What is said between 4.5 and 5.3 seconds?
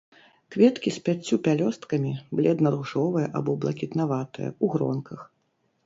у гронках.